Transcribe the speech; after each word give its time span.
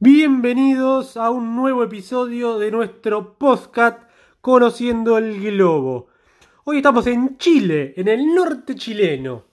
Bienvenidos 0.00 1.16
a 1.16 1.28
un 1.30 1.56
nuevo 1.56 1.82
episodio 1.82 2.56
de 2.56 2.70
nuestro 2.70 3.36
podcast 3.36 4.00
Conociendo 4.40 5.18
el 5.18 5.40
Globo. 5.40 6.06
Hoy 6.62 6.76
estamos 6.76 7.04
en 7.08 7.36
Chile, 7.36 7.94
en 7.96 8.06
el 8.06 8.32
norte 8.32 8.76
chileno, 8.76 9.46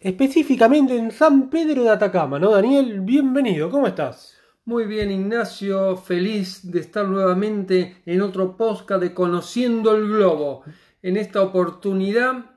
específicamente 0.00 0.96
en 0.96 1.10
San 1.10 1.50
Pedro 1.50 1.84
de 1.84 1.90
Atacama, 1.90 2.38
¿no, 2.38 2.50
Daniel? 2.52 3.02
Bienvenido, 3.02 3.68
¿cómo 3.68 3.86
estás? 3.86 4.38
Muy 4.64 4.86
bien, 4.86 5.10
Ignacio, 5.10 5.98
feliz 5.98 6.70
de 6.70 6.80
estar 6.80 7.06
nuevamente 7.06 7.98
en 8.06 8.22
otro 8.22 8.56
podcast 8.56 9.02
de 9.02 9.12
Conociendo 9.12 9.94
el 9.94 10.08
Globo. 10.08 10.62
En 11.02 11.18
esta 11.18 11.42
oportunidad, 11.42 12.52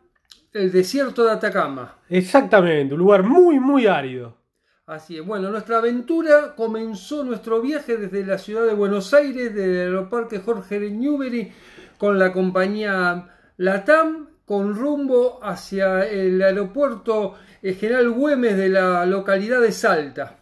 el 0.54 0.72
desierto 0.72 1.26
de 1.26 1.32
Atacama. 1.32 1.98
Exactamente, 2.08 2.94
un 2.94 3.02
lugar 3.02 3.24
muy, 3.24 3.60
muy 3.60 3.86
árido. 3.86 4.37
Así 4.88 5.18
es. 5.18 5.26
Bueno, 5.26 5.50
nuestra 5.50 5.80
aventura 5.80 6.56
comenzó 6.56 7.22
nuestro 7.26 7.62
viaje 7.62 7.98
desde 7.98 8.26
la 8.26 8.38
ciudad 8.38 8.66
de 8.66 8.74
Buenos 8.74 9.14
Aires, 9.14 9.54
del 9.54 9.80
aeroparque 9.80 10.40
Jorge 10.40 10.80
Newbery, 10.80 11.52
con 11.98 12.18
la 12.18 12.32
compañía 12.32 13.28
Latam, 13.58 14.30
con 14.46 14.74
rumbo 14.74 15.40
hacia 15.44 16.08
el 16.08 16.42
aeropuerto 16.42 17.36
eh, 17.62 17.74
General 17.74 18.10
Güemes 18.12 18.56
de 18.56 18.70
la 18.70 19.06
localidad 19.06 19.60
de 19.60 19.74
Salta. 19.74 20.40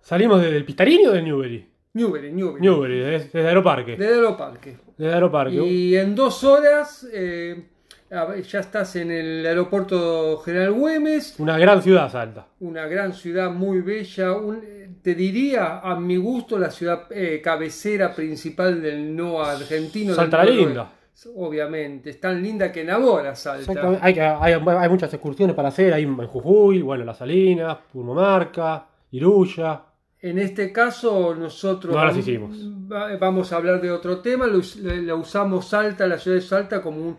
¿Salimos 0.00 0.42
desde 0.42 0.56
el 0.56 0.64
Pistarini 0.64 1.06
o 1.06 1.12
de 1.12 1.22
Newbery? 1.22 1.68
Newbery, 1.92 2.32
Newbery. 2.32 2.60
Newbery, 2.62 2.98
desde, 2.98 3.24
desde 3.26 3.46
Aeroparque. 3.46 3.92
Desde 3.92 4.08
el 4.08 4.18
aeroparque. 4.18 4.76
Desde 4.98 5.14
Aeroparque. 5.14 5.54
Y 5.54 5.96
en 5.96 6.16
dos 6.16 6.42
horas 6.42 7.06
eh, 7.12 7.68
ya 8.42 8.60
estás 8.60 8.96
en 8.96 9.10
el 9.10 9.44
aeropuerto 9.46 10.38
General 10.38 10.72
Güemes. 10.72 11.34
Una 11.38 11.58
gran 11.58 11.82
ciudad, 11.82 12.10
Salta. 12.10 12.46
Una 12.60 12.86
gran 12.86 13.12
ciudad 13.12 13.50
muy 13.50 13.80
bella. 13.80 14.32
un- 14.32 14.62
te 15.02 15.14
diría, 15.14 15.80
a 15.80 15.98
mi 16.00 16.16
gusto, 16.16 16.58
la 16.58 16.70
ciudad 16.70 17.06
eh, 17.10 17.40
cabecera 17.42 18.14
principal 18.14 18.80
del 18.80 19.14
no 19.14 19.42
argentino. 19.42 20.14
Salta 20.14 20.38
la 20.38 20.44
linda. 20.50 20.92
Obviamente, 21.36 22.10
es 22.10 22.20
tan 22.20 22.42
linda 22.42 22.70
que 22.72 22.80
enamora 22.82 23.34
Salta. 23.34 23.98
Hay, 24.00 24.18
hay, 24.18 24.52
hay 24.54 24.88
muchas 24.88 25.12
excursiones 25.12 25.54
para 25.54 25.68
hacer, 25.68 25.92
ahí 25.92 26.02
en 26.04 26.16
Jujuy, 26.26 26.82
bueno, 26.82 27.04
Las 27.04 27.18
Salinas, 27.18 27.76
Purmamarca, 27.92 28.86
Iruya. 29.10 29.82
En 30.20 30.38
este 30.38 30.72
caso, 30.72 31.34
nosotros 31.34 31.94
No 31.94 32.04
las 32.04 32.16
hicimos. 32.16 32.56
va- 32.90 33.14
vamos 33.18 33.52
a 33.52 33.56
hablar 33.56 33.80
de 33.80 33.90
otro 33.90 34.20
tema. 34.20 34.46
Lo 34.46 35.16
usamos 35.18 35.68
Salta, 35.68 36.06
la 36.06 36.18
ciudad 36.18 36.36
de 36.38 36.42
Salta, 36.42 36.80
como 36.82 36.98
un- 36.98 37.16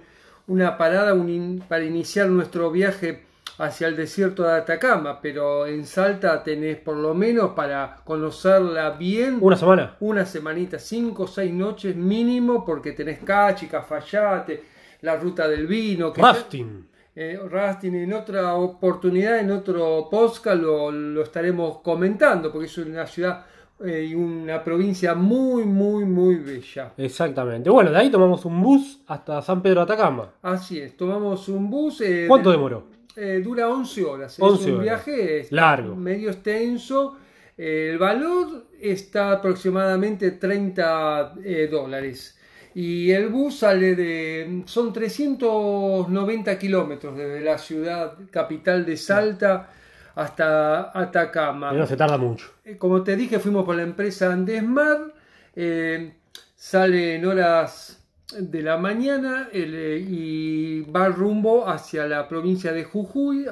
una 0.48 0.78
parada 0.78 1.14
un 1.14 1.30
in- 1.30 1.64
para 1.68 1.84
iniciar 1.84 2.28
nuestro 2.30 2.72
viaje 2.72 3.24
hacia 3.58 3.88
el 3.88 3.96
desierto 3.96 4.44
de 4.44 4.54
Atacama. 4.54 5.20
Pero 5.22 5.66
en 5.66 5.86
Salta 5.86 6.44
tenés 6.44 6.78
por 6.78 6.98
lo 6.98 7.14
menos 7.14 7.52
para 7.52 7.98
conocerla 8.04 8.92
bien 8.92 9.38
Una 9.42 9.56
semana. 9.56 9.96
una 10.02 10.26
semanita, 10.26 10.78
cinco 10.80 11.24
o 11.24 11.28
seis 11.28 11.54
noches 11.54 11.96
mínimo, 11.96 12.66
porque 12.66 12.92
tenés 12.92 13.20
Cachi, 13.20 13.68
Cafayate, 13.68 14.64
la 15.02 15.16
ruta 15.18 15.48
del 15.48 15.68
vino. 15.68 16.12
que 16.12 16.22
Rafting. 16.22 16.88
eh, 17.16 17.40
Rastin, 17.50 17.96
en 17.96 18.14
otra 18.14 18.56
oportunidad, 18.56 19.40
en 19.40 19.52
otro 19.52 20.08
podcast 20.12 20.62
lo, 20.62 20.92
lo 20.92 21.22
estaremos 21.24 21.80
comentando, 21.80 22.52
porque 22.52 22.66
es 22.68 22.78
una 22.78 23.08
ciudad 23.08 23.46
y 23.84 24.14
una 24.16 24.64
provincia 24.64 25.16
muy, 25.16 25.64
muy, 25.66 26.06
muy 26.06 26.36
bella. 26.36 26.94
Exactamente. 26.98 27.70
Bueno, 27.70 27.92
de 27.92 27.98
ahí 27.98 28.10
tomamos 28.10 28.46
un 28.46 28.62
bus 28.62 29.02
hasta 29.08 29.42
San 29.42 29.62
Pedro 29.62 29.86
de 29.86 29.94
Atacama. 29.94 30.30
Así 30.42 30.80
es, 30.80 30.96
tomamos 30.96 31.50
un 31.50 31.70
bus. 31.70 32.00
eh, 32.02 32.26
¿Cuánto 32.28 32.50
de- 32.52 32.56
demoró? 32.56 32.88
eh, 33.18 33.42
dura 33.44 33.68
11 33.70 34.04
horas. 34.06 34.38
11 34.40 34.62
es 34.62 34.68
un 34.68 34.74
horas. 34.76 34.84
viaje 34.84 35.40
es 35.40 35.52
Largo. 35.52 35.96
medio 35.96 36.30
extenso. 36.30 37.18
Eh, 37.58 37.90
el 37.94 37.98
valor 37.98 38.66
está 38.82 39.32
aproximadamente 39.34 40.32
30 40.32 41.34
eh, 41.44 41.68
dólares. 41.72 42.38
Y 42.74 43.12
el 43.12 43.30
bus 43.30 43.60
sale 43.60 43.96
de. 43.96 44.64
Son 44.66 44.92
390 44.92 46.58
kilómetros 46.60 47.16
desde 47.18 47.42
la 47.42 47.58
ciudad 47.58 48.14
capital 48.32 48.86
de 48.86 48.98
Salta 48.98 49.70
hasta 50.16 50.98
Atacama. 50.98 51.74
Y 51.74 51.78
no 51.78 51.86
se 51.86 51.98
tarda 51.98 52.18
mucho. 52.18 52.48
Eh, 52.64 52.78
Como 52.78 53.04
te 53.04 53.16
dije, 53.16 53.40
fuimos 53.40 53.66
con 53.66 53.78
la 53.78 53.84
empresa 53.84 54.32
Andesmar. 54.32 55.14
eh, 55.56 56.14
sale 56.56 57.16
en 57.16 57.26
horas 57.26 58.02
de 58.40 58.62
la 58.64 58.78
mañana 58.78 59.50
el, 59.54 59.74
eh, 59.76 59.98
y 60.00 60.82
va 60.82 61.08
rumbo 61.10 61.68
hacia 61.68 62.08
la 62.08 62.28
provincia 62.28 62.72
de 62.74 62.84
Jujuy. 62.84 63.46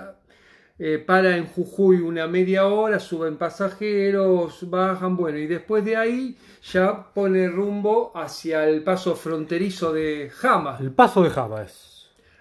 eh, 0.80 0.98
para 0.98 1.38
en 1.38 1.46
Jujuy 1.46 1.98
una 1.98 2.28
media 2.28 2.66
hora, 2.68 3.00
suben 3.00 3.38
pasajeros, 3.38 4.68
bajan, 4.70 5.16
bueno, 5.16 5.38
y 5.38 5.46
después 5.48 5.86
de 5.86 5.96
ahí 5.96 6.36
ya 6.64 7.14
pone 7.14 7.48
rumbo 7.48 8.12
hacia 8.16 8.68
el 8.68 8.84
paso 8.84 9.16
fronterizo 9.16 9.94
de 9.94 10.32
Jama, 10.34 10.78
El 10.80 10.92
paso 10.92 11.22
de 11.24 11.30
Jama 11.30 11.62
es 11.62 11.93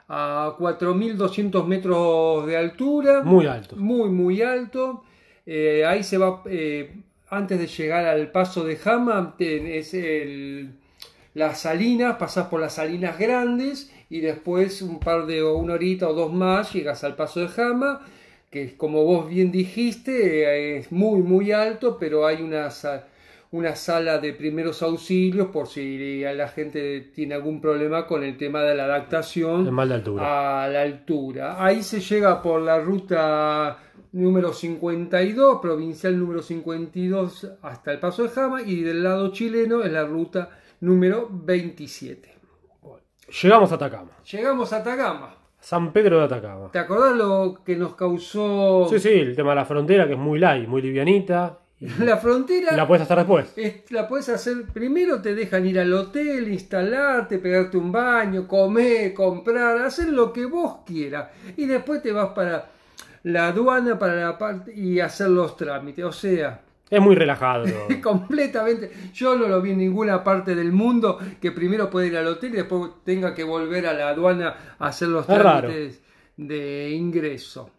a 0.08 0.54
4.200 0.58 1.66
metros 1.66 2.46
de 2.46 2.56
altura 2.56 3.22
muy 3.22 3.46
alto. 3.46 3.76
muy 3.76 4.10
muy 4.10 4.42
alto. 4.42 5.04
Eh, 5.46 5.84
ahí 5.84 6.02
se 6.04 6.18
va, 6.18 6.42
eh, 6.46 6.94
antes 7.28 7.58
de 7.58 7.66
llegar 7.66 8.04
al 8.06 8.30
paso 8.30 8.64
de 8.64 8.76
Jama, 8.76 9.34
tenés 9.36 9.92
el, 9.94 10.72
las 11.34 11.60
salinas, 11.60 12.16
pasás 12.16 12.46
por 12.48 12.60
las 12.60 12.74
salinas 12.74 13.18
grandes 13.18 13.90
y 14.10 14.20
después 14.20 14.82
un 14.82 14.98
par 15.00 15.26
de 15.26 15.42
una 15.42 15.74
horita 15.74 16.08
o 16.08 16.14
dos 16.14 16.32
más 16.32 16.72
llegas 16.74 17.02
al 17.04 17.16
paso 17.16 17.40
de 17.40 17.48
Jama, 17.48 18.06
que 18.50 18.76
como 18.76 19.02
vos 19.04 19.28
bien 19.28 19.50
dijiste, 19.50 20.42
eh, 20.44 20.76
es 20.78 20.92
muy 20.92 21.22
muy 21.22 21.52
alto, 21.52 21.96
pero 21.98 22.26
hay 22.26 22.42
una, 22.42 22.70
sa- 22.70 23.06
una 23.52 23.76
sala 23.76 24.18
de 24.18 24.32
primeros 24.32 24.82
auxilios 24.82 25.48
por 25.48 25.66
si 25.68 26.22
la 26.22 26.48
gente 26.48 27.00
tiene 27.14 27.34
algún 27.34 27.60
problema 27.60 28.06
con 28.06 28.24
el 28.24 28.36
tema 28.36 28.62
de 28.62 28.74
la 28.74 28.84
adaptación 28.84 29.72
mal 29.72 29.88
de 29.90 29.94
altura. 29.96 30.64
a 30.64 30.68
la 30.68 30.82
altura. 30.82 31.62
Ahí 31.62 31.82
se 31.82 32.00
llega 32.00 32.40
por 32.40 32.62
la 32.62 32.80
ruta 32.80 33.78
número 34.12 34.52
52, 34.54 35.60
provincial 35.60 36.18
número 36.18 36.40
52 36.42 37.50
hasta 37.62 37.92
el 37.92 38.00
Paso 38.00 38.22
de 38.22 38.30
Jama 38.30 38.62
y 38.62 38.80
del 38.82 39.02
lado 39.02 39.30
chileno 39.32 39.82
es 39.82 39.92
la 39.92 40.04
ruta 40.04 40.50
número 40.80 41.28
27. 41.30 42.30
Llegamos 43.42 43.70
a 43.72 43.74
Atacama. 43.76 44.10
Llegamos 44.30 44.72
a 44.72 44.78
Atacama. 44.78 45.34
San 45.60 45.92
Pedro 45.92 46.18
de 46.18 46.24
Atacama. 46.24 46.70
¿Te 46.72 46.78
acordás 46.78 47.16
lo 47.16 47.60
que 47.64 47.76
nos 47.76 47.94
causó 47.94 48.86
Sí, 48.90 48.98
sí, 48.98 49.10
el 49.10 49.36
tema 49.36 49.50
de 49.50 49.56
la 49.56 49.64
frontera 49.64 50.06
que 50.06 50.14
es 50.14 50.18
muy 50.18 50.38
light, 50.38 50.66
muy 50.66 50.82
livianita. 50.82 51.58
La 51.98 52.16
frontera? 52.16 52.76
la 52.76 52.86
puedes 52.86 53.02
hacer 53.02 53.16
después. 53.18 53.52
Es- 53.56 53.90
la 53.90 54.06
puedes 54.08 54.28
hacer, 54.28 54.64
primero 54.72 55.20
te 55.20 55.34
dejan 55.34 55.66
ir 55.66 55.78
al 55.80 55.92
hotel, 55.92 56.52
instalarte, 56.52 57.38
pegarte 57.38 57.76
un 57.76 57.90
baño, 57.90 58.46
comer, 58.46 59.12
comprar, 59.14 59.78
hacer 59.78 60.08
lo 60.10 60.32
que 60.32 60.44
vos 60.46 60.78
quieras. 60.86 61.28
Y 61.56 61.66
después 61.66 62.00
te 62.02 62.12
vas 62.12 62.28
para 62.30 62.70
la 63.24 63.48
aduana 63.48 63.98
para 63.98 64.14
la 64.16 64.38
parte 64.38 64.72
y 64.74 65.00
hacer 65.00 65.28
los 65.30 65.56
trámites. 65.56 66.04
O 66.04 66.12
sea, 66.12 66.60
Es 66.90 67.00
muy 67.00 67.14
relajado. 67.16 67.64
completamente. 68.02 68.90
Yo 69.14 69.36
no 69.36 69.48
lo 69.48 69.60
vi 69.62 69.70
en 69.72 69.78
ninguna 69.78 70.22
parte 70.22 70.54
del 70.54 70.72
mundo 70.72 71.18
que 71.40 71.52
primero 71.52 71.88
pueda 71.90 72.06
ir 72.06 72.16
al 72.16 72.26
hotel 72.28 72.52
y 72.52 72.56
después 72.58 72.90
tenga 73.04 73.34
que 73.34 73.44
volver 73.44 73.86
a 73.86 73.92
la 73.92 74.08
aduana 74.10 74.54
a 74.78 74.86
hacer 74.88 75.08
los 75.08 75.28
Es 75.28 75.38
raro. 75.42 75.68
trámites 75.68 76.00
de 76.36 76.90
ingreso. 76.90 77.70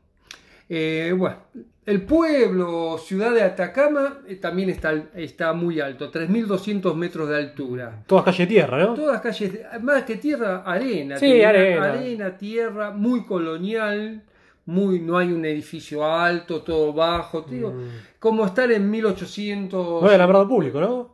Eh, 0.70 1.14
bueno, 1.18 1.38
el 1.86 2.02
pueblo, 2.04 2.98
ciudad 2.98 3.34
de 3.34 3.42
Atacama, 3.42 4.20
eh, 4.28 4.36
también 4.36 4.70
está, 4.70 4.94
está 5.16 5.54
muy 5.54 5.80
alto, 5.82 6.12
3.200 6.12 6.96
metros 6.96 7.30
de 7.30 7.38
altura. 7.38 8.04
Todas 8.08 8.24
calle 8.24 8.48
tierra, 8.48 8.78
¿no? 8.78 8.94
Todas 8.94 9.20
calles, 9.22 9.60
más 9.82 10.04
que 10.04 10.16
tierra, 10.16 10.64
arena. 10.66 11.18
Sí, 11.18 11.28
Tenía 11.28 11.50
arena. 11.50 11.92
Arena, 11.92 12.38
tierra, 12.38 12.92
muy 12.92 13.26
colonial, 13.26 14.24
muy, 14.66 15.00
no 15.00 15.18
hay 15.18 15.34
un 15.34 15.46
edificio 15.46 16.06
alto, 16.06 16.62
todo 16.62 16.94
bajo. 16.94 17.44
te 17.44 17.56
digo, 17.56 17.74
Como 18.18 18.46
estar 18.46 18.72
en 18.72 18.90
1800... 18.90 20.02
Mm. 20.02 20.06
No 20.06 20.10
hay 20.10 20.16
alumbrado 20.16 20.48
público, 20.48 20.80
¿no? 20.80 21.13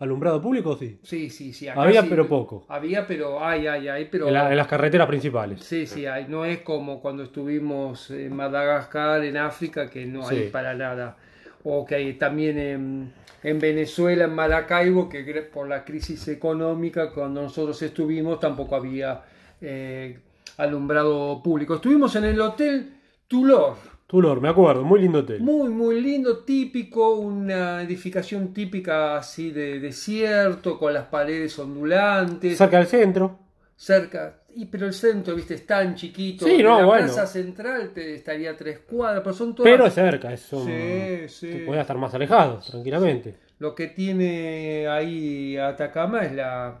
¿Alumbrado 0.00 0.40
público 0.40 0.76
sí? 0.76 0.98
Sí, 1.02 1.30
sí, 1.30 1.52
sí. 1.52 1.68
acá 1.68 1.82
Había, 1.82 2.02
sí. 2.02 2.08
pero 2.10 2.26
poco. 2.26 2.64
Había, 2.68 3.06
pero 3.06 3.44
hay, 3.44 3.66
hay, 3.66 3.86
hay, 3.88 4.06
pero... 4.06 4.26
En, 4.28 4.34
la- 4.34 4.50
en 4.50 4.56
las 4.56 4.66
carreteras 4.66 5.06
principales. 5.06 5.60
Sí, 5.62 5.86
sí, 5.86 6.06
hay. 6.06 6.26
No 6.26 6.44
es 6.44 6.60
como 6.62 7.00
cuando 7.00 7.22
estuvimos 7.22 8.10
en 8.10 8.34
Madagascar, 8.34 9.22
en 9.24 9.36
África, 9.36 9.88
que 9.88 10.06
no 10.06 10.26
hay 10.26 10.48
para 10.48 10.74
nada. 10.74 11.16
O 11.64 11.84
que 11.84 11.94
hay 11.96 12.14
también 12.14 12.58
en, 12.58 13.12
en 13.42 13.58
Venezuela, 13.58 14.24
en 14.24 14.34
Maracaibo, 14.34 15.08
que 15.08 15.22
por 15.52 15.68
la 15.68 15.84
crisis 15.84 16.26
económica, 16.28 17.10
cuando 17.10 17.42
nosotros 17.42 17.80
estuvimos, 17.82 18.40
tampoco 18.40 18.76
había 18.76 19.22
eh, 19.60 20.18
alumbrado 20.56 21.42
público. 21.42 21.74
Estuvimos 21.74 22.16
en 22.16 22.24
el 22.24 22.40
hotel 22.40 22.94
Tulor. 23.28 23.76
Tulor, 24.10 24.40
me 24.40 24.48
acuerdo, 24.48 24.82
muy 24.82 25.00
lindo 25.00 25.20
hotel. 25.20 25.40
Muy, 25.40 25.68
muy 25.68 26.00
lindo, 26.00 26.38
típico, 26.38 27.14
una 27.14 27.80
edificación 27.82 28.52
típica 28.52 29.16
así 29.16 29.52
de 29.52 29.78
desierto, 29.78 30.80
con 30.80 30.92
las 30.92 31.04
paredes 31.06 31.56
ondulantes, 31.60 32.58
Cerca 32.58 32.78
del 32.78 32.86
centro. 32.88 33.38
cerca. 33.76 34.34
Y 34.56 34.66
pero 34.66 34.86
el 34.88 34.94
centro, 34.94 35.36
viste, 35.36 35.54
es 35.54 35.64
tan 35.64 35.94
chiquito. 35.94 36.44
Sí, 36.44 36.60
no, 36.60 36.80
la 36.80 36.86
bueno. 36.86 37.04
plaza 37.04 37.24
central 37.24 37.92
te 37.94 38.16
estaría 38.16 38.50
a 38.50 38.56
tres 38.56 38.80
cuadras, 38.80 39.22
pero 39.22 39.32
son 39.32 39.54
todas. 39.54 39.70
Pero 39.70 39.86
es 39.86 39.94
cerca, 39.94 40.32
es 40.32 40.52
un... 40.52 40.66
Sí, 40.66 41.28
sí. 41.28 41.62
podía 41.64 41.82
estar 41.82 41.96
más 41.96 42.12
alejados, 42.12 42.66
tranquilamente. 42.66 43.36
Lo 43.60 43.76
que 43.76 43.86
tiene 43.86 44.88
ahí 44.88 45.56
Atacama 45.56 46.22
es 46.24 46.32
la, 46.32 46.78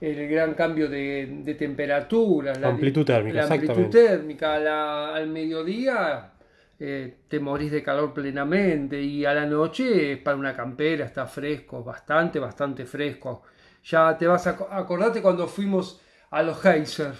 el 0.00 0.28
gran 0.28 0.54
cambio 0.54 0.88
de, 0.88 1.40
de 1.42 1.54
temperaturas, 1.54 2.60
La 2.60 2.68
amplitud 2.68 3.04
térmica, 3.04 3.38
la 3.44 3.54
amplitud 3.54 3.86
térmica. 3.90 4.56
La- 4.60 5.12
al 5.16 5.26
mediodía 5.26 6.30
eh, 6.80 7.18
te 7.28 7.38
morís 7.40 7.70
de 7.70 7.82
calor 7.82 8.12
plenamente 8.14 9.00
y 9.00 9.24
a 9.24 9.34
la 9.34 9.46
noche 9.46 10.12
es 10.12 10.18
para 10.18 10.36
una 10.36 10.56
campera, 10.56 11.04
está 11.04 11.26
fresco, 11.26 11.84
bastante, 11.84 12.38
bastante 12.38 12.86
fresco. 12.86 13.42
Ya 13.84 14.16
te 14.18 14.26
vas 14.26 14.46
a 14.46 14.50
aco- 14.56 14.68
acordate 14.70 15.22
cuando 15.22 15.46
fuimos 15.46 16.00
a 16.30 16.42
los 16.42 16.60
Geyser. 16.60 17.12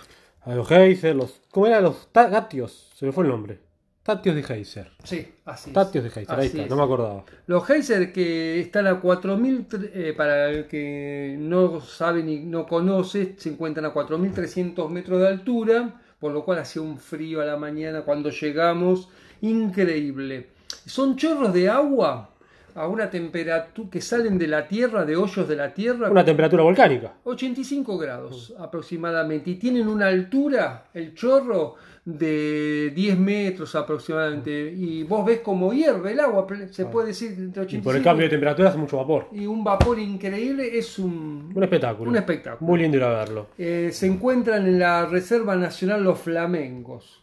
A 0.42 0.54
los 0.54 0.66
Geyser, 0.68 1.14
los. 1.14 1.40
¿Cómo 1.50 1.66
eran 1.66 1.84
los 1.84 2.08
Tatios? 2.12 2.90
Se 2.94 3.06
me 3.06 3.12
fue 3.12 3.24
el 3.24 3.30
nombre. 3.30 3.60
Tatios 4.02 4.34
de 4.34 4.42
Geyser. 4.42 4.90
Sí, 5.04 5.34
así 5.44 5.70
es. 5.70 5.74
Tatios 5.74 6.02
de 6.04 6.20
ahí 6.20 6.26
Así 6.26 6.46
está, 6.46 6.62
es. 6.62 6.70
no 6.70 6.76
me 6.76 6.82
acordaba. 6.82 7.24
Los 7.46 7.66
Geyser 7.66 8.12
que 8.12 8.58
están 8.58 8.86
a 8.86 9.00
4.000, 9.00 9.68
tre- 9.68 9.90
eh, 9.92 10.14
para 10.16 10.48
el 10.48 10.66
que 10.66 11.36
no 11.38 11.80
sabe 11.82 12.22
ni 12.22 12.40
no 12.40 12.66
conoce, 12.66 13.34
se 13.38 13.50
encuentran 13.50 13.84
a 13.84 13.92
4.300 13.92 14.88
metros 14.88 15.20
de 15.20 15.28
altura, 15.28 16.00
por 16.20 16.32
lo 16.32 16.44
cual 16.44 16.58
hacía 16.58 16.82
un 16.82 16.98
frío 16.98 17.40
a 17.40 17.46
la 17.46 17.56
mañana 17.56 18.02
cuando 18.02 18.30
llegamos, 18.30 19.08
increíble. 19.40 20.48
Son 20.86 21.16
chorros 21.16 21.52
de 21.52 21.68
agua 21.68 22.29
a 22.74 22.88
una 22.88 23.10
temperatura 23.10 23.88
que 23.90 24.00
salen 24.00 24.38
de 24.38 24.46
la 24.46 24.66
tierra, 24.66 25.04
de 25.04 25.16
hoyos 25.16 25.48
de 25.48 25.56
la 25.56 25.72
tierra, 25.72 26.10
Una 26.10 26.24
temperatura 26.24 26.62
volcánica. 26.62 27.14
85 27.24 27.98
grados 27.98 28.54
aproximadamente 28.58 29.50
y 29.50 29.54
tienen 29.56 29.88
una 29.88 30.06
altura, 30.08 30.84
el 30.94 31.14
chorro, 31.14 31.76
de 32.04 32.92
10 32.94 33.18
metros 33.18 33.74
aproximadamente 33.74 34.72
y 34.74 35.02
vos 35.02 35.24
ves 35.24 35.40
como 35.40 35.72
hierve 35.72 36.12
el 36.12 36.20
agua, 36.20 36.46
se 36.70 36.86
puede 36.86 37.08
decir 37.08 37.32
entre 37.32 37.62
Y 37.62 37.66
85 37.66 37.84
por 37.84 37.96
el 37.96 38.02
cambio 38.02 38.24
de 38.24 38.30
temperatura 38.30 38.70
hace 38.70 38.78
mucho 38.78 38.96
vapor. 38.96 39.28
y 39.32 39.46
un 39.46 39.62
vapor 39.62 39.98
increíble, 39.98 40.78
es 40.78 40.98
un, 40.98 41.52
Un 41.54 41.62
espectáculo. 41.62 42.10
un 42.10 42.16
espectáculo. 42.16 42.68
Muy 42.68 42.80
lindo 42.80 42.96
ir 42.96 43.04
a 43.04 43.10
verlo. 43.10 43.48
Eh, 43.58 43.90
se 43.92 44.06
encuentran 44.06 44.66
en 44.66 44.78
la 44.78 45.06
Reserva 45.06 45.56
Nacional 45.56 46.02
Los 46.02 46.18
Flamencos, 46.20 47.19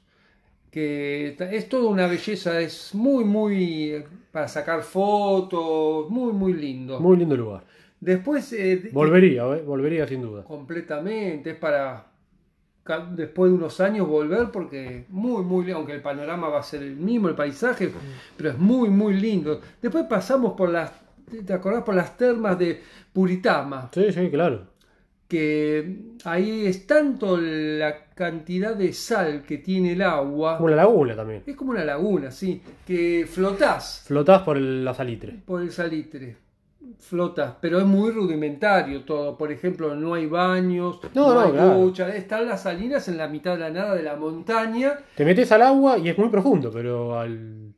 que 0.71 1.35
es 1.39 1.69
toda 1.69 1.89
una 1.89 2.07
belleza, 2.07 2.59
es 2.61 2.93
muy, 2.93 3.23
muy 3.23 3.91
eh, 3.93 4.05
para 4.31 4.47
sacar 4.47 4.81
fotos, 4.83 6.09
muy, 6.09 6.33
muy 6.33 6.53
lindo. 6.53 6.99
Muy 6.99 7.17
lindo 7.17 7.35
lugar. 7.37 7.63
Después, 7.99 8.53
eh, 8.53 8.89
Volvería, 8.91 9.43
¿eh? 9.55 9.61
volvería 9.65 10.07
sin 10.07 10.21
duda. 10.21 10.43
completamente, 10.43 11.51
es 11.51 11.55
para 11.57 12.05
después 13.11 13.51
de 13.51 13.57
unos 13.57 13.81
años 13.81 14.07
volver 14.07 14.49
porque 14.51 15.05
muy, 15.09 15.43
muy 15.43 15.65
lindo, 15.65 15.77
aunque 15.79 15.93
el 15.93 16.01
panorama 16.01 16.47
va 16.47 16.59
a 16.59 16.63
ser 16.63 16.83
el 16.83 16.95
mismo, 16.95 17.27
el 17.27 17.35
paisaje, 17.35 17.91
pero 18.37 18.51
es 18.51 18.57
muy, 18.57 18.89
muy 18.89 19.13
lindo. 19.19 19.59
Después 19.81 20.05
pasamos 20.09 20.53
por 20.53 20.69
las, 20.69 20.91
¿te 21.45 21.51
acordás? 21.53 21.83
Por 21.83 21.95
las 21.95 22.15
termas 22.17 22.57
de 22.57 22.81
Puritama, 23.11 23.89
Sí, 23.93 24.11
sí, 24.13 24.29
claro. 24.29 24.67
que 25.27 25.99
ahí 26.23 26.65
es 26.67 26.87
tanto 26.87 27.37
la 27.37 28.06
cantidad 28.17 28.75
de 28.75 28.91
sal 28.91 29.43
que 29.47 29.59
tiene 29.59 29.93
el 29.93 30.01
agua, 30.01 30.57
Como 30.57 30.67
la 30.69 30.75
laguna 30.75 31.15
también. 31.15 31.43
es 31.45 31.55
como 31.55 31.71
una 31.71 31.85
laguna, 31.85 32.31
sí, 32.31 32.61
que 32.85 33.25
flotás 33.29 34.03
Flotás 34.07 34.41
por 34.41 34.57
el- 34.57 34.83
la 34.83 34.93
salitre. 34.93 35.35
por 35.45 35.61
el 35.61 35.71
salitre. 35.71 36.35
Flotas, 36.99 37.53
pero 37.61 37.79
es 37.79 37.85
muy 37.85 38.11
rudimentario 38.11 39.03
todo. 39.03 39.37
Por 39.37 39.51
ejemplo, 39.51 39.93
no 39.95 40.13
hay 40.13 40.25
baños, 40.25 40.99
No, 41.13 41.33
no, 41.33 41.39
hay 41.41 41.51
claro. 41.51 41.77
duchas. 41.79 42.15
Están 42.15 42.47
las 42.47 42.61
salinas 42.63 43.07
en 43.07 43.17
la 43.17 43.27
mitad 43.27 43.53
de 43.53 43.59
la 43.59 43.69
nada 43.69 43.93
de 43.95 44.03
la 44.03 44.15
montaña. 44.15 44.97
Te 45.15 45.23
metes 45.25 45.51
al 45.51 45.61
agua 45.63 45.97
y 45.97 46.09
es 46.09 46.17
muy 46.17 46.29
profundo, 46.29 46.71
pero 46.73 47.19
al, 47.19 47.73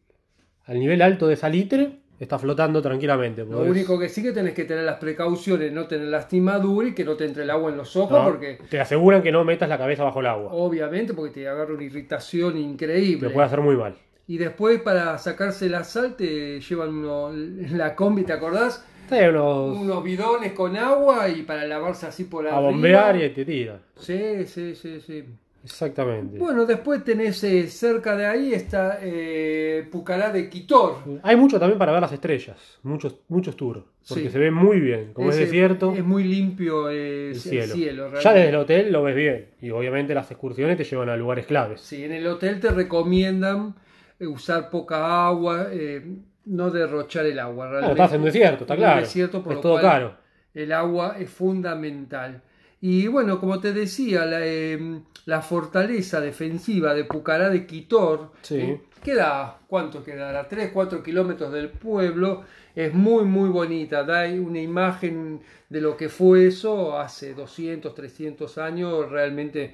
al 0.65 0.79
nivel 0.79 1.01
alto 1.01 1.27
de 1.27 1.35
salitre 1.35 1.99
está 2.19 2.37
flotando 2.37 2.81
tranquilamente. 2.81 3.43
Lo 3.45 3.59
podés- 3.63 3.69
único 3.71 3.97
que 3.97 4.09
sí 4.09 4.21
que 4.21 4.31
tenés 4.31 4.53
que 4.53 4.65
tener 4.65 4.83
las 4.83 4.97
precauciones, 4.97 5.71
no 5.71 5.87
tener 5.87 6.07
lastimadura 6.09 6.87
y 6.89 6.93
que 6.93 7.05
no 7.05 7.15
te 7.15 7.25
entre 7.25 7.43
el 7.43 7.49
agua 7.49 7.71
en 7.71 7.77
los 7.77 7.95
ojos, 7.95 8.11
No, 8.19 8.25
porque 8.25 8.59
Te 8.69 8.79
aseguran 8.79 9.21
que 9.21 9.31
no 9.31 9.43
metas 9.43 9.69
la 9.69 9.77
cabeza 9.77 10.03
bajo 10.03 10.19
el 10.19 10.25
agua. 10.27 10.51
obviamente 10.53 11.13
porque 11.13 11.33
te 11.33 11.47
agarra 11.47 11.73
una 11.73 11.83
irritación 11.83 12.57
increíble. 12.57 13.27
Te 13.27 13.33
puede 13.33 13.47
hacer 13.47 13.61
muy 13.61 13.75
mal. 13.75 13.95
Y 14.27 14.37
después 14.37 14.79
para 14.81 15.17
sacarse 15.17 15.69
la 15.69 15.83
sal 15.83 16.15
te 16.15 16.59
llevan 16.61 16.89
uno, 16.89 17.31
la 17.33 17.95
combi, 17.95 18.23
¿te 18.23 18.33
acordás? 18.33 18.85
Sí, 19.09 19.15
unos 19.27 19.75
Unos 19.77 20.03
bidones 20.03 20.51
con 20.53 20.77
agua 20.77 21.27
y 21.29 21.41
para 21.41 21.65
lavarse 21.65 22.05
así 22.05 22.25
por 22.25 22.45
a 22.45 22.49
arriba. 22.55 22.69
bombear 22.71 23.15
y 23.23 23.29
te 23.29 23.43
tira. 23.43 23.79
Sí, 23.95 24.45
sí, 24.45 24.75
sí, 24.75 25.01
sí. 25.01 25.23
Exactamente. 25.69 26.37
Bueno, 26.39 26.65
después 26.65 27.03
tenés 27.03 27.43
eh, 27.43 27.67
cerca 27.67 28.15
de 28.17 28.25
ahí 28.25 28.53
está 28.53 28.97
eh, 29.01 29.87
Pucará 29.91 30.31
de 30.31 30.49
Quitor. 30.49 30.95
Hay 31.21 31.35
mucho 31.35 31.59
también 31.59 31.77
para 31.77 31.91
ver 31.91 32.01
las 32.01 32.11
estrellas, 32.11 32.57
muchos, 32.83 33.17
muchos 33.27 33.55
tours, 33.55 33.83
porque 34.07 34.23
Sí. 34.23 34.29
se 34.29 34.39
ve 34.39 34.49
muy 34.49 34.79
bien. 34.79 35.13
Como 35.13 35.29
es, 35.29 35.37
desierto, 35.37 35.93
Es 35.95 36.03
muy 36.03 36.23
limpio 36.23 36.89
eh, 36.89 37.27
el 37.29 37.35
el 37.35 37.39
cielo. 37.39 38.11
ya 38.19 38.33
desde 38.33 38.49
el 38.49 38.55
hotel 38.55 38.91
lo 38.91 39.03
ves 39.03 39.15
bien. 39.15 39.45
Y 39.61 39.69
obviamente 39.69 40.13
las 40.15 40.29
excursiones 40.31 40.75
te 40.75 40.83
llevan 40.83 41.09
a 41.09 41.15
lugares 41.15 41.45
claves. 41.45 41.81
Sí, 41.81 42.03
en 42.03 42.13
el 42.13 42.25
hotel 42.25 42.59
te 42.59 42.69
recomiendan 42.71 43.75
eh, 44.19 44.25
usar 44.25 44.69
poca 44.71 45.27
agua, 45.27 45.67
eh, 45.71 46.03
no 46.45 46.71
derrochar 46.71 47.27
el 47.27 47.37
agua. 47.37 47.69
Realmente. 47.69 47.91
estás 48.01 48.13
en 48.13 48.23
desierto, 48.23 48.63
está 48.63 48.73
un 48.73 48.79
claro. 48.79 49.01
desierto, 49.01 49.43
por 49.43 49.53
es 49.53 49.57
lo 49.57 49.61
todo 49.61 49.71
cual 49.73 49.83
caro. 49.83 50.13
El 50.55 50.71
agua 50.71 51.15
es 51.19 51.29
fundamental. 51.29 52.41
Y 52.81 53.07
bueno, 53.07 53.39
como 53.39 53.59
te 53.59 53.73
decía, 53.73 54.25
la, 54.25 54.39
eh, 54.45 55.01
la 55.25 55.41
fortaleza 55.41 56.21
defensiva 56.21 56.93
de 56.93 57.03
Pucará 57.03 57.49
de 57.49 57.65
Quitor 57.65 58.31
Sí. 58.41 58.55
eh, 58.57 58.81
queda, 59.03 59.59
¿cuánto 59.67 60.03
quedará? 60.03 60.47
3, 60.47 60.71
4 60.73 61.03
kilómetros 61.03 61.51
del 61.51 61.69
pueblo. 61.69 62.43
Es 62.75 62.93
muy, 62.93 63.25
muy 63.25 63.49
bonita. 63.49 64.03
Da 64.03 64.25
una 64.29 64.61
imagen 64.61 65.41
de 65.69 65.81
lo 65.81 65.97
que 65.97 66.07
fue 66.09 66.47
eso 66.47 66.97
hace 66.97 67.33
200, 67.33 67.93
300 67.93 68.57
años. 68.57 69.09
Realmente 69.09 69.73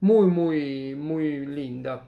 muy, 0.00 0.26
muy, 0.26 0.94
muy 0.94 1.46
linda. 1.46 2.04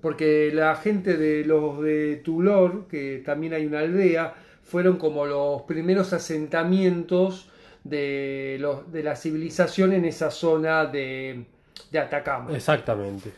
Porque 0.00 0.50
la 0.52 0.74
gente 0.74 1.16
de 1.16 1.44
los 1.44 1.80
de 1.80 2.16
Tulor, 2.16 2.88
que 2.88 3.22
también 3.24 3.52
hay 3.54 3.66
una 3.66 3.80
aldea, 3.80 4.34
fueron 4.64 4.96
como 4.96 5.26
los 5.26 5.62
primeros 5.62 6.12
asentamientos 6.12 7.48
de, 7.88 8.56
los, 8.60 8.90
de 8.92 9.02
la 9.02 9.14
civilización 9.16 9.92
en 9.92 10.04
esa 10.04 10.30
zona 10.30 10.86
de, 10.86 11.44
de 11.90 11.98
Atacama. 11.98 12.54
Exactamente. 12.54 13.30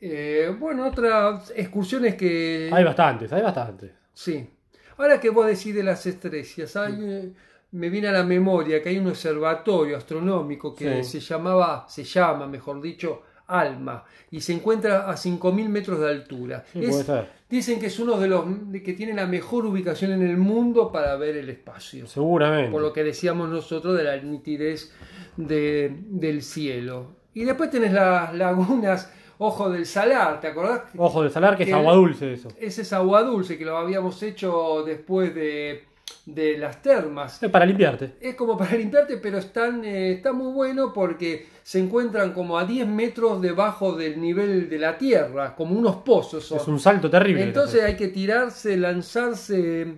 Eh, 0.00 0.54
bueno, 0.58 0.86
otras 0.86 1.52
excursiones 1.54 2.14
que... 2.16 2.70
Hay 2.72 2.84
bastantes, 2.84 3.32
hay 3.32 3.42
bastantes. 3.42 3.90
Sí. 4.12 4.48
Ahora 4.96 5.20
que 5.20 5.30
vos 5.30 5.46
decís 5.46 5.74
de 5.74 5.82
las 5.82 6.04
estrellas, 6.06 6.76
hay, 6.76 6.94
eh, 7.00 7.32
me 7.72 7.88
viene 7.88 8.08
a 8.08 8.12
la 8.12 8.24
memoria 8.24 8.82
que 8.82 8.88
hay 8.90 8.98
un 8.98 9.06
observatorio 9.08 9.96
astronómico 9.96 10.74
que 10.74 11.02
Sí. 11.04 11.20
se 11.20 11.34
llamaba, 11.34 11.86
se 11.88 12.04
llama, 12.04 12.46
mejor 12.46 12.80
dicho, 12.82 13.22
ALMA, 13.60 14.04
y 14.30 14.40
se 14.40 14.52
encuentra 14.52 15.08
a 15.10 15.16
5.000 15.16 15.68
metros 15.68 16.00
de 16.00 16.08
altura. 16.08 16.64
Sí, 16.72 16.84
Es- 16.84 17.06
dicen 17.50 17.78
que 17.78 17.86
es 17.86 17.98
uno 18.00 18.18
de 18.18 18.28
los 18.28 18.44
que 18.84 18.92
tiene 18.94 19.12
la 19.14 19.26
mejor 19.26 19.66
ubicación 19.66 20.12
en 20.12 20.22
el 20.22 20.36
mundo 20.38 20.90
para 20.90 21.16
ver 21.16 21.36
el 21.36 21.48
espacio. 21.50 22.06
Seguramente. 22.06 22.70
Por 22.70 22.80
lo 22.82 22.92
que 22.92 23.04
decíamos 23.04 23.48
nosotros 23.50 23.96
de 23.96 24.04
la 24.04 24.16
nitidez 24.16 24.92
de- 25.36 25.94
del 26.08 26.42
cielo. 26.42 27.16
Y 27.34 27.44
después 27.44 27.70
tenés 27.70 27.92
las 27.92 28.34
lagunas 28.34 29.12
Ojo 29.38 29.70
del 29.70 29.86
Salar, 29.86 30.40
¿te 30.40 30.46
acordás? 30.46 30.82
Ojo 30.96 31.24
de 31.24 31.30
salar, 31.30 31.56
que 31.56 31.64
es 31.64 31.68
que- 31.70 31.74
agua 31.74 31.94
dulce 31.94 32.32
eso. 32.34 32.48
Ese 32.60 32.82
es 32.82 32.92
agua 32.92 33.22
dulce 33.24 33.58
que 33.58 33.64
lo 33.64 33.76
habíamos 33.76 34.22
hecho 34.22 34.84
después 34.86 35.34
de, 35.34 35.84
de 36.26 36.56
las 36.58 36.80
termas. 36.82 37.42
Es 37.42 37.50
para 37.50 37.64
limpiarte. 37.66 38.12
Es 38.20 38.34
como 38.34 38.56
para 38.56 38.76
limpiarte, 38.76 39.16
pero 39.18 39.38
están, 39.38 39.84
eh, 39.84 40.12
está 40.12 40.32
muy 40.32 40.52
bueno 40.52 40.92
porque 40.92 41.46
se 41.62 41.78
encuentran 41.78 42.32
como 42.32 42.58
a 42.58 42.64
10 42.64 42.86
metros 42.86 43.40
debajo 43.40 43.94
del 43.96 44.20
nivel 44.20 44.68
de 44.68 44.78
la 44.78 44.96
tierra, 44.98 45.54
como 45.54 45.78
unos 45.78 45.96
pozos. 45.96 46.44
son. 46.44 46.58
Es 46.58 46.68
un 46.68 46.78
salto 46.80 47.08
terrible. 47.10 47.42
Entonces 47.44 47.82
hay 47.82 47.96
que 47.96 48.08
tirarse, 48.08 48.76
lanzarse 48.76 49.94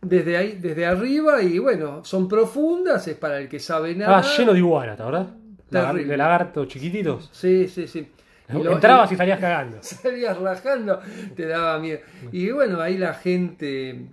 desde 0.00 0.36
ahí, 0.36 0.58
desde 0.60 0.86
arriba 0.86 1.42
y 1.42 1.58
bueno, 1.58 2.04
son 2.04 2.28
profundas, 2.28 3.06
es 3.08 3.16
para 3.16 3.38
el 3.38 3.48
que 3.48 3.58
sabe 3.58 3.94
nada. 3.94 4.20
Estaba 4.20 4.36
lleno 4.38 4.52
de 4.52 4.58
iguanas, 4.58 4.98
¿verdad? 4.98 5.26
Terrible. 5.70 6.04
De 6.12 6.16
lagartos 6.16 6.68
chiquititos. 6.68 7.28
Sí, 7.32 7.66
sí, 7.68 7.86
sí. 7.88 8.06
Lo- 8.48 8.70
Entrabas 8.72 9.10
y 9.10 9.16
salías 9.16 9.40
cagando. 9.40 9.78
salías 9.82 10.38
rajando, 10.38 11.00
te 11.34 11.46
daba 11.46 11.78
miedo. 11.80 11.98
Y 12.30 12.50
bueno, 12.52 12.80
ahí 12.80 12.96
la 12.96 13.14
gente, 13.14 14.06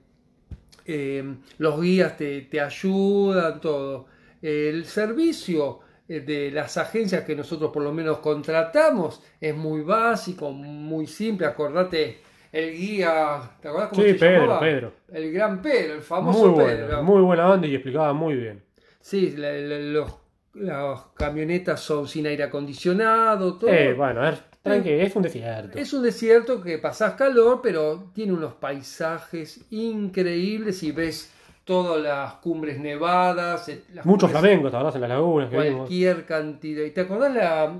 eh, 0.85 1.23
los 1.57 1.81
guías 1.81 2.17
te, 2.17 2.41
te 2.41 2.59
ayudan, 2.61 3.59
todo. 3.61 4.05
El 4.41 4.85
servicio 4.85 5.79
eh, 6.07 6.19
de 6.21 6.51
las 6.51 6.77
agencias 6.77 7.23
que 7.23 7.35
nosotros 7.35 7.71
por 7.71 7.83
lo 7.83 7.93
menos 7.93 8.19
contratamos 8.19 9.21
es 9.39 9.55
muy 9.55 9.81
básico, 9.81 10.51
muy 10.51 11.07
simple. 11.07 11.47
Acordate, 11.47 12.19
el 12.51 12.73
guía, 12.75 13.51
¿te 13.61 13.67
acordás 13.69 13.89
cómo 13.89 14.01
Sí, 14.03 14.09
se 14.09 14.15
Pedro, 14.15 14.41
llamaba? 14.41 14.59
Pedro. 14.59 14.93
El 15.11 15.31
gran 15.31 15.61
Pedro, 15.61 15.93
el 15.95 16.01
famoso 16.01 16.47
Muy 16.51 16.65
Pedro. 16.65 16.85
bueno, 16.87 17.03
muy 17.03 17.21
buena 17.21 17.49
onda 17.51 17.67
y 17.67 17.75
explicaba 17.75 18.13
muy 18.13 18.35
bien. 18.35 18.63
Sí, 18.99 19.31
la- 19.37 19.51
la- 19.53 19.79
los, 19.79 20.13
las 20.53 20.99
camionetas 21.15 21.79
son 21.79 22.07
sin 22.07 22.27
aire 22.27 22.43
acondicionado, 22.43 23.57
todo. 23.57 23.69
Eh, 23.71 23.93
bueno, 23.93 24.21
a 24.21 24.25
ver, 24.25 24.39
tranqui, 24.63 24.89
es 24.89 25.15
un 25.15 25.23
desierto. 25.23 25.77
Es 25.77 25.93
un 25.93 26.03
desierto 26.03 26.61
que 26.61 26.77
pasás 26.79 27.13
calor, 27.13 27.59
pero 27.61 28.11
tiene 28.13 28.33
unos 28.33 28.53
paisajes 28.53 29.61
increíbles 29.71 30.81
y 30.83 30.91
ves 30.91 31.31
todas 31.65 32.01
las 32.01 32.33
cumbres 32.35 32.79
nevadas, 32.79 33.69
eh, 33.69 33.83
las 33.93 34.05
Muchos 34.05 34.29
cumbres- 34.29 34.39
flamencos, 34.41 34.71
¿te 34.71 34.77
acordás? 34.77 34.95
En 34.95 35.01
las 35.01 35.09
lagunas 35.09 35.49
que 35.49 35.59
vimos. 35.59 35.77
cualquier 35.77 36.25
cantidad. 36.25 36.83
¿Y 36.83 36.91
te 36.91 37.01
acordás 37.01 37.33
la, 37.33 37.73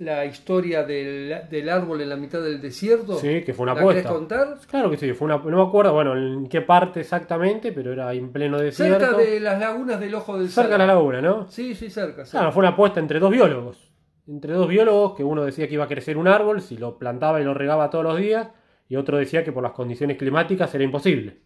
la 0.00 0.24
historia 0.24 0.82
del, 0.84 1.42
del 1.50 1.68
árbol 1.68 2.00
en 2.00 2.08
la 2.08 2.16
mitad 2.16 2.40
del 2.40 2.60
desierto? 2.60 3.16
Sí, 3.18 3.42
que 3.42 3.52
fue 3.54 3.64
una 3.64 3.74
¿La 3.74 3.80
apuesta. 3.80 4.08
contar? 4.08 4.56
Claro 4.68 4.90
que 4.90 4.96
sí, 4.96 5.12
fue 5.12 5.26
una, 5.26 5.36
no 5.38 5.56
me 5.64 5.68
acuerdo, 5.68 5.92
bueno, 5.92 6.16
en 6.16 6.48
qué 6.48 6.60
parte 6.62 7.00
exactamente, 7.00 7.70
pero 7.72 7.92
era 7.92 8.12
en 8.14 8.32
pleno 8.32 8.58
desierto. 8.58 8.98
Cerca 9.04 9.16
de 9.16 9.38
las 9.40 9.58
lagunas 9.60 10.00
del 10.00 10.14
Ojo 10.14 10.38
del 10.38 10.48
Cerca 10.48 10.72
de 10.72 10.78
la 10.78 10.86
laguna, 10.86 11.20
¿no? 11.20 11.48
Sí, 11.50 11.74
sí, 11.74 11.88
cerca. 11.90 12.24
cerca. 12.24 12.30
Claro, 12.30 12.52
fue 12.52 12.60
una 12.60 12.70
apuesta 12.70 12.98
entre 13.00 13.18
dos 13.20 13.30
biólogos. 13.30 13.89
Entre 14.26 14.52
dos 14.52 14.68
biólogos, 14.68 15.16
que 15.16 15.24
uno 15.24 15.44
decía 15.44 15.66
que 15.66 15.74
iba 15.74 15.84
a 15.84 15.88
crecer 15.88 16.16
un 16.16 16.28
árbol 16.28 16.60
si 16.60 16.76
lo 16.76 16.98
plantaba 16.98 17.40
y 17.40 17.44
lo 17.44 17.54
regaba 17.54 17.90
todos 17.90 18.04
los 18.04 18.18
días, 18.18 18.48
y 18.88 18.96
otro 18.96 19.18
decía 19.18 19.44
que 19.44 19.52
por 19.52 19.62
las 19.62 19.72
condiciones 19.72 20.16
climáticas 20.16 20.74
era 20.74 20.84
imposible. 20.84 21.38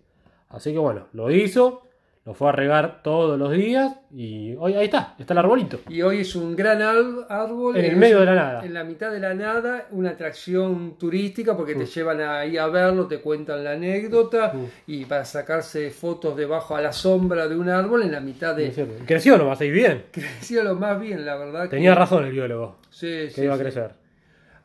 Así 0.49 0.73
que 0.73 0.79
bueno, 0.79 1.09
lo 1.13 1.31
hizo, 1.31 1.83
lo 2.27 2.33
fue 2.33 2.49
a 2.49 2.53
regar 2.53 3.03
todos 3.03 3.39
los 3.39 3.53
días, 3.53 3.97
y 4.11 4.55
hoy 4.57 4.73
ahí 4.75 4.87
está, 4.87 5.15
está 5.19 5.35
el 5.35 5.39
arbolito. 5.41 5.81
Y 5.91 6.01
hoy 6.01 6.21
es 6.21 6.35
un 6.35 6.57
gran 6.57 6.81
árbol. 6.81 7.77
En 7.77 7.85
el 7.85 7.97
medio 7.97 8.21
de 8.21 8.25
la 8.25 8.35
nada. 8.35 8.65
En 8.65 8.73
la 8.73 8.83
mitad 8.83 9.11
de 9.13 9.21
la 9.21 9.35
nada, 9.35 9.89
una 9.91 10.11
atracción 10.11 10.97
turística 10.99 11.55
porque 11.55 11.75
Mm. 11.75 11.79
te 11.81 11.85
llevan 11.87 12.21
ahí 12.23 12.57
a 12.57 12.67
verlo, 12.69 13.07
te 13.07 13.21
cuentan 13.21 13.63
la 13.63 13.73
anécdota 13.73 14.53
Mm. 14.55 14.65
y 14.87 15.05
para 15.05 15.27
sacarse 15.27 15.91
fotos 15.91 16.35
debajo 16.35 16.75
a 16.75 16.81
la 16.81 16.93
sombra 16.93 17.47
de 17.47 17.57
un 17.57 17.69
árbol 17.69 18.03
en 18.05 18.13
la 18.13 18.21
mitad 18.21 18.57
de... 18.57 18.73
Creció 19.07 19.37
nomás, 19.37 19.61
ahí 19.61 19.71
bien. 19.71 20.05
Creció 20.11 20.65
lo 20.65 20.77
más 20.77 20.99
bien, 20.99 21.27
la 21.27 21.37
verdad. 21.37 21.65
que- 21.65 21.77
Tenía 21.77 21.95
razón 21.95 22.25
el 22.25 22.33
biólogo, 22.33 22.77
Sí, 22.89 23.07
que 23.07 23.31
sí, 23.33 23.43
iba 23.43 23.53
a 23.53 23.57
sí. 23.59 23.63
crecer. 23.65 23.91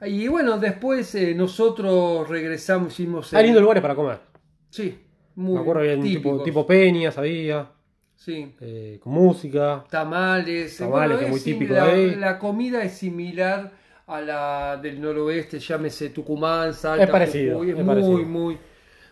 Y 0.06 0.30
bueno, 0.30 0.58
después 0.60 1.14
eh, 1.16 1.36
nosotros 1.36 2.30
regresamos, 2.30 2.94
hicimos... 2.94 3.34
Hay 3.34 3.44
lindos 3.44 3.62
lugares 3.62 3.82
para 3.82 3.96
comer. 3.96 4.20
Sí, 4.70 4.98
muy 5.40 5.56
Me 5.56 5.62
acuerdo 5.62 5.82
que 5.84 5.92
había 5.92 6.04
tipo, 6.04 6.20
típicos. 6.22 6.44
tipo 6.44 6.68
peñas, 6.68 7.18
había, 7.18 7.72
Sí. 8.16 8.54
eh, 8.60 9.00
con 9.02 9.14
música. 9.14 9.86
Tamales. 9.90 10.78
Tamales, 10.78 11.18
que 11.20 11.26
es 11.26 11.30
muy 11.32 11.40
típico 11.42 11.74
la, 11.74 11.86
de 11.86 11.92
ahí. 11.92 12.16
la 12.16 12.38
comida 12.40 12.84
es 12.84 12.94
similar 12.98 13.72
a 14.08 14.22
la 14.22 14.78
del 14.78 15.00
noroeste, 15.02 15.60
llámese 15.60 16.10
Tucumán, 16.10 16.74
Salta, 16.74 17.04
Es 17.04 17.10
parecido, 17.10 17.54
Jujuy, 17.58 17.72
es, 17.72 17.78
es 17.80 17.86
muy, 17.86 17.86
parecido. 17.86 18.18
muy, 18.26 18.58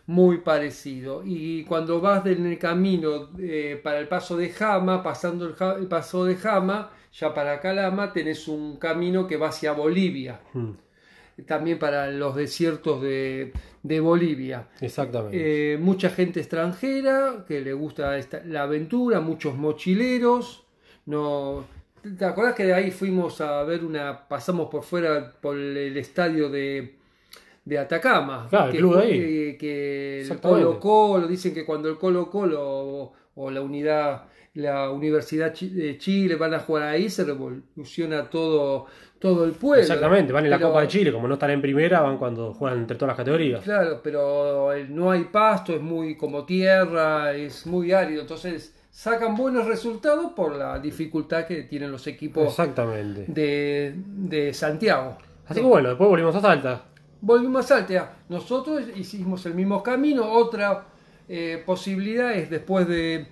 muy 0.08 0.38
parecido. 0.40 1.22
Y 1.26 1.64
cuando 1.66 2.02
vas 2.02 2.26
en 2.26 2.46
el 2.46 2.58
camino 2.60 3.30
eh, 3.40 3.80
para 3.84 4.00
el 4.00 4.08
paso 4.08 4.38
de 4.38 4.50
Jama, 4.50 5.04
pasando 5.04 5.46
el, 5.46 5.54
Ja- 5.54 5.76
el 5.78 5.88
paso 5.88 6.26
de 6.26 6.36
Jama, 6.36 6.92
ya 7.14 7.34
para 7.34 7.60
Calama, 7.60 8.12
tenés 8.14 8.48
un 8.48 8.78
camino 8.78 9.28
que 9.28 9.38
va 9.38 9.50
hacia 9.50 9.72
Bolivia, 9.74 10.40
Mm, 10.54 10.72
también 11.46 11.78
para 11.80 12.10
los 12.12 12.36
desiertos 12.36 13.02
de, 13.02 13.54
de 13.84 14.00
Bolivia. 14.00 14.68
exactamente. 14.82 15.74
Eh, 15.74 15.78
mucha 15.78 16.10
gente 16.10 16.40
extranjera 16.40 17.46
que 17.48 17.62
le 17.62 17.74
gusta 17.74 18.18
esta- 18.18 18.42
la 18.46 18.64
aventura, 18.64 19.20
muchos 19.22 19.56
mochileros. 19.56 20.66
No, 21.06 21.66
¿Te 22.18 22.26
acuerdas 22.26 22.56
que 22.56 22.64
de 22.66 22.74
ahí 22.74 22.92
fuimos 22.92 23.42
a 23.42 23.64
ver 23.64 23.84
una, 23.84 24.28
pasamos 24.28 24.70
por 24.70 24.84
fuera 24.84 25.34
por 25.42 25.58
el 25.58 25.96
estadio 25.98 26.50
de, 26.50 26.96
de 27.66 27.78
Atacama? 27.78 28.48
Claro, 28.50 28.66
el 28.68 28.72
que, 28.72 28.78
club 28.78 28.96
de 28.98 29.04
ahí. 29.04 29.58
que 29.58 30.22
el. 30.22 30.40
Colo 30.40 30.80
Colo, 30.80 31.28
dicen 31.28 31.54
que 31.54 31.66
cuando 31.66 31.90
el 31.90 31.98
Colo 31.98 32.30
Colo 32.30 32.60
o, 32.62 33.14
o 33.36 33.52
la 33.52 33.62
unidad, 33.62 34.26
la 34.58 34.92
Universidad 34.92 35.54
de 35.54 35.98
Chile 35.98 36.36
van 36.36 36.54
a 36.54 36.60
jugar 36.60 36.84
ahí, 36.84 37.10
se 37.10 37.24
revoluciona 37.24 38.30
todo, 38.30 38.86
todo 39.20 39.46
el 39.46 39.52
pueblo. 39.52 39.82
Exactamente, 39.82 40.34
van 40.34 40.46
en 40.46 40.52
la 40.52 40.60
Copa 40.60 40.82
de 40.82 40.88
Chile, 40.88 41.12
como 41.12 41.28
no 41.28 41.36
están 41.36 41.52
en 41.52 41.62
primera, 41.62 42.02
van 42.02 42.18
cuando 42.18 42.54
juegan 42.54 42.80
entre 42.80 42.98
todas 42.98 43.10
las 43.10 43.18
categorías. 43.18 43.64
Claro, 43.64 44.02
pero 44.04 44.72
el- 44.74 44.94
no 44.96 45.12
hay 45.12 45.26
pasto, 45.26 45.74
es 45.76 45.82
muy 45.82 46.16
como 46.18 46.46
tierra, 46.46 47.34
es 47.34 47.66
muy 47.66 47.92
árido, 47.92 48.22
entonces 48.22 48.74
sacan 48.90 49.36
buenos 49.36 49.66
resultados 49.68 50.32
por 50.36 50.56
la 50.56 50.80
dificultad 50.80 51.46
que 51.46 51.64
tienen 51.64 51.92
los 51.92 52.08
equipos 52.08 52.48
Exactamente. 52.48 53.26
de, 53.28 53.94
de 53.96 54.54
Santiago. 54.54 55.18
Así 55.48 55.62
que 55.62 55.66
bueno, 55.68 55.90
después 55.90 56.10
volvimos 56.10 56.36
a 56.36 56.42
Salta. 56.42 56.84
Volvimos 57.22 57.66
a 57.66 57.68
Saltea. 57.68 58.14
Nosotros 58.30 58.84
hicimos 58.96 59.46
el 59.46 59.54
mismo 59.56 59.82
camino. 59.82 60.30
Otra 60.30 60.84
eh, 61.30 61.62
posibilidad 61.66 62.34
es 62.34 62.50
después 62.50 62.88
de, 62.88 63.26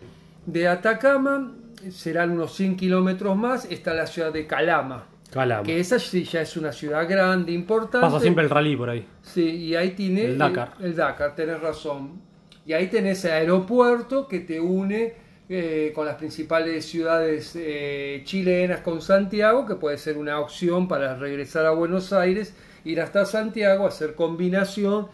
de 0.46 0.68
Atacama, 0.68 1.54
serán 1.92 2.32
unos 2.32 2.56
100 2.56 2.78
kilómetros 2.78 3.36
más, 3.36 3.66
está 3.66 3.94
la 3.94 4.08
ciudad 4.08 4.32
de 4.32 4.48
Calama. 4.48 5.06
Calama. 5.32 5.64
Que 5.64 5.80
esa 5.80 6.00
sí 6.00 6.24
ya 6.24 6.42
es 6.42 6.56
una 6.56 6.72
ciudad 6.72 7.08
grande, 7.10 7.52
importante. 7.52 8.06
Pasa 8.06 8.20
siempre 8.20 8.44
el 8.44 8.50
rally 8.50 8.76
por 8.76 8.90
ahí. 8.90 9.06
Sí, 9.22 9.44
y 9.44 9.76
ahí 9.76 9.92
tiene 9.92 10.26
El 10.26 10.38
Dakar. 10.38 10.74
El, 10.80 10.96
Dakar, 10.96 11.36
tenés 11.36 11.60
razón. 11.60 12.22
Y 12.66 12.74
ahí 12.74 12.88
tenés 12.88 13.26
el 13.26 13.32
aeropuerto 13.32 14.28
que 14.28 14.40
te 14.40 14.60
une 14.60 15.14
eh, 15.50 15.92
con 15.94 16.06
las 16.06 16.16
principales 16.16 16.86
ciudades 16.86 17.52
eh, 17.56 18.22
chilenas 18.24 18.82
con 18.82 19.02
Santiago, 19.02 19.66
que 19.66 19.76
puede 19.76 19.98
ser 19.98 20.18
una 20.18 20.40
opción 20.40 20.88
para 20.88 21.16
regresar 21.16 21.66
a 21.66 21.72
Buenos 21.72 22.14
Aires, 22.14 22.56
ir 22.84 23.02
hasta 23.02 23.26
Santiago, 23.26 23.86
hacer 23.86 24.16
combinación 24.16 25.08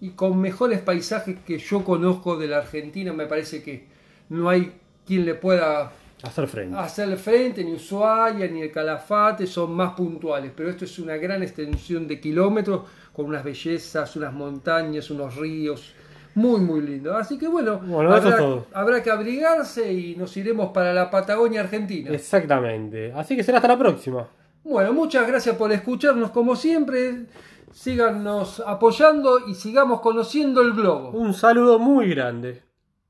y 0.00 0.10
con 0.10 0.40
mejores 0.40 0.80
paisajes 0.80 1.38
que 1.44 1.58
yo 1.58 1.84
conozco 1.84 2.36
de 2.36 2.46
la 2.46 2.58
Argentina. 2.58 3.12
Me 3.12 3.26
parece 3.26 3.62
que 3.62 3.86
no 4.28 4.48
hay 4.48 4.72
quien 5.04 5.24
le 5.24 5.34
pueda 5.34 5.92
Hacer 6.22 6.46
frente. 6.48 6.76
hacerle 6.76 7.16
frente, 7.16 7.64
ni 7.64 7.72
Ushuaia, 7.74 8.46
ni 8.48 8.62
el 8.62 8.70
Calafate, 8.70 9.46
son 9.46 9.72
más 9.74 9.92
puntuales, 9.94 10.52
pero 10.54 10.68
esto 10.70 10.84
es 10.84 10.98
una 10.98 11.16
gran 11.16 11.42
extensión 11.42 12.06
de 12.06 12.20
kilómetros 12.20 12.82
con 13.12 13.26
unas 13.26 13.42
bellezas, 13.42 14.14
unas 14.16 14.32
montañas, 14.32 15.10
unos 15.10 15.34
ríos. 15.36 15.94
Muy, 16.34 16.60
muy 16.60 16.80
lindo. 16.82 17.16
Así 17.16 17.36
que 17.38 17.48
bueno, 17.48 17.78
Bueno, 17.78 18.10
eso 18.16 18.28
habrá, 18.28 18.30
es 18.30 18.36
todo. 18.36 18.66
habrá 18.72 19.02
que 19.02 19.10
abrigarse 19.10 19.92
y 19.92 20.14
nos 20.14 20.36
iremos 20.36 20.70
para 20.72 20.92
la 20.92 21.10
Patagonia 21.10 21.60
Argentina. 21.62 22.10
Exactamente. 22.12 23.12
Así 23.16 23.34
que 23.34 23.42
será 23.42 23.58
hasta 23.58 23.66
la 23.68 23.78
próxima. 23.78 24.28
Bueno, 24.62 24.92
muchas 24.92 25.26
gracias 25.26 25.56
por 25.56 25.72
escucharnos 25.72 26.30
como 26.30 26.54
siempre. 26.54 27.24
Síganos 27.72 28.62
apoyando 28.66 29.48
y 29.48 29.54
sigamos 29.54 30.00
conociendo 30.00 30.60
el 30.60 30.72
globo. 30.72 31.10
Un 31.10 31.34
saludo 31.34 31.78
muy 31.78 32.08
grande. 32.10 32.62